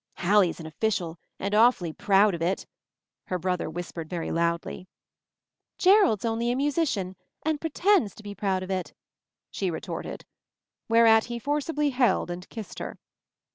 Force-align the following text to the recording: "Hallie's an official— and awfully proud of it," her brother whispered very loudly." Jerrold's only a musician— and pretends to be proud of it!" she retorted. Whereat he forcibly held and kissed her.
"Hallie's 0.15 0.59
an 0.59 0.65
official— 0.65 1.19
and 1.39 1.53
awfully 1.53 1.93
proud 1.93 2.33
of 2.33 2.41
it," 2.41 2.65
her 3.25 3.37
brother 3.37 3.69
whispered 3.69 4.09
very 4.09 4.31
loudly." 4.31 4.87
Jerrold's 5.83 6.25
only 6.25 6.49
a 6.51 6.55
musician— 6.55 7.15
and 7.45 7.61
pretends 7.61 8.15
to 8.15 8.23
be 8.23 8.33
proud 8.33 8.63
of 8.63 8.71
it!" 8.71 8.95
she 9.51 9.69
retorted. 9.69 10.25
Whereat 10.89 11.25
he 11.25 11.37
forcibly 11.37 11.91
held 11.91 12.31
and 12.31 12.49
kissed 12.49 12.79
her. 12.79 12.97